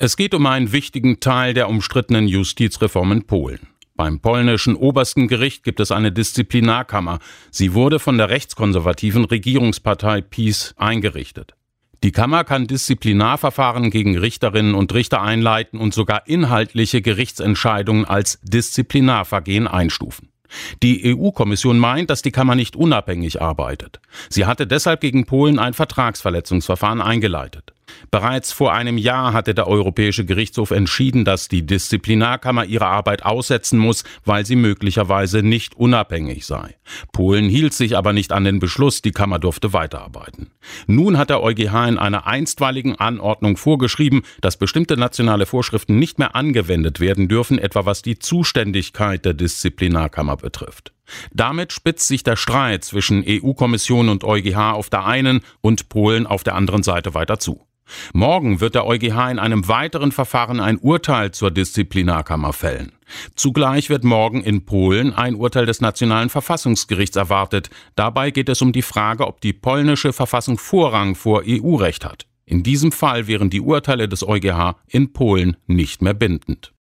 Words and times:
Es 0.00 0.16
geht 0.16 0.32
um 0.32 0.46
einen 0.46 0.70
wichtigen 0.70 1.18
Teil 1.18 1.54
der 1.54 1.68
umstrittenen 1.68 2.28
Justizreform 2.28 3.10
in 3.10 3.26
Polen. 3.26 3.58
Beim 3.96 4.20
polnischen 4.20 4.76
obersten 4.76 5.26
Gericht 5.26 5.64
gibt 5.64 5.80
es 5.80 5.90
eine 5.90 6.12
Disziplinarkammer. 6.12 7.18
Sie 7.50 7.74
wurde 7.74 7.98
von 7.98 8.16
der 8.16 8.28
rechtskonservativen 8.28 9.24
Regierungspartei 9.24 10.20
PiS 10.20 10.72
eingerichtet. 10.76 11.56
Die 12.04 12.12
Kammer 12.12 12.44
kann 12.44 12.68
Disziplinarverfahren 12.68 13.90
gegen 13.90 14.16
Richterinnen 14.16 14.76
und 14.76 14.94
Richter 14.94 15.20
einleiten 15.20 15.80
und 15.80 15.92
sogar 15.92 16.28
inhaltliche 16.28 17.02
Gerichtsentscheidungen 17.02 18.04
als 18.04 18.38
Disziplinarvergehen 18.44 19.66
einstufen. 19.66 20.28
Die 20.80 21.12
EU-Kommission 21.12 21.76
meint, 21.76 22.08
dass 22.08 22.22
die 22.22 22.30
Kammer 22.30 22.54
nicht 22.54 22.76
unabhängig 22.76 23.42
arbeitet. 23.42 23.98
Sie 24.30 24.46
hatte 24.46 24.68
deshalb 24.68 25.00
gegen 25.00 25.26
Polen 25.26 25.58
ein 25.58 25.74
Vertragsverletzungsverfahren 25.74 27.00
eingeleitet. 27.00 27.67
Bereits 28.10 28.52
vor 28.52 28.72
einem 28.72 28.98
Jahr 28.98 29.32
hatte 29.32 29.54
der 29.54 29.66
Europäische 29.66 30.24
Gerichtshof 30.24 30.70
entschieden, 30.70 31.24
dass 31.24 31.48
die 31.48 31.64
Disziplinarkammer 31.66 32.64
ihre 32.64 32.86
Arbeit 32.86 33.24
aussetzen 33.24 33.78
muss, 33.78 34.04
weil 34.24 34.46
sie 34.46 34.56
möglicherweise 34.56 35.42
nicht 35.42 35.74
unabhängig 35.74 36.46
sei. 36.46 36.76
Polen 37.12 37.48
hielt 37.48 37.74
sich 37.74 37.96
aber 37.96 38.12
nicht 38.12 38.32
an 38.32 38.44
den 38.44 38.58
Beschluss, 38.58 39.02
die 39.02 39.12
Kammer 39.12 39.38
durfte 39.38 39.72
weiterarbeiten. 39.72 40.50
Nun 40.86 41.18
hat 41.18 41.30
der 41.30 41.42
EuGH 41.42 41.88
in 41.88 41.98
einer 41.98 42.26
einstweiligen 42.26 42.96
Anordnung 42.96 43.56
vorgeschrieben, 43.56 44.22
dass 44.40 44.56
bestimmte 44.56 44.96
nationale 44.96 45.46
Vorschriften 45.46 45.98
nicht 45.98 46.18
mehr 46.18 46.34
angewendet 46.34 47.00
werden 47.00 47.28
dürfen, 47.28 47.58
etwa 47.58 47.86
was 47.86 48.02
die 48.02 48.18
Zuständigkeit 48.18 49.24
der 49.24 49.34
Disziplinarkammer 49.34 50.36
betrifft. 50.36 50.92
Damit 51.32 51.72
spitzt 51.72 52.06
sich 52.06 52.22
der 52.22 52.36
Streit 52.36 52.84
zwischen 52.84 53.24
EU-Kommission 53.26 54.08
und 54.08 54.24
EuGH 54.24 54.72
auf 54.72 54.90
der 54.90 55.06
einen 55.06 55.40
und 55.60 55.88
Polen 55.88 56.26
auf 56.26 56.44
der 56.44 56.54
anderen 56.54 56.82
Seite 56.82 57.14
weiter 57.14 57.38
zu. 57.38 57.67
Morgen 58.12 58.60
wird 58.60 58.74
der 58.74 58.86
EuGH 58.86 59.30
in 59.30 59.38
einem 59.38 59.68
weiteren 59.68 60.12
Verfahren 60.12 60.60
ein 60.60 60.78
Urteil 60.78 61.32
zur 61.32 61.50
Disziplinarkammer 61.50 62.52
fällen. 62.52 62.92
Zugleich 63.34 63.88
wird 63.88 64.04
morgen 64.04 64.42
in 64.42 64.64
Polen 64.64 65.14
ein 65.14 65.34
Urteil 65.34 65.66
des 65.66 65.80
Nationalen 65.80 66.28
Verfassungsgerichts 66.28 67.16
erwartet. 67.16 67.70
Dabei 67.96 68.30
geht 68.30 68.48
es 68.48 68.62
um 68.62 68.72
die 68.72 68.82
Frage, 68.82 69.26
ob 69.26 69.40
die 69.40 69.52
polnische 69.52 70.12
Verfassung 70.12 70.58
Vorrang 70.58 71.14
vor 71.14 71.42
EU-Recht 71.46 72.04
hat. 72.04 72.26
In 72.44 72.62
diesem 72.62 72.92
Fall 72.92 73.26
wären 73.26 73.50
die 73.50 73.60
Urteile 73.60 74.08
des 74.08 74.26
EuGH 74.26 74.76
in 74.86 75.12
Polen 75.12 75.56
nicht 75.66 76.02
mehr 76.02 76.14
bindend. 76.14 76.72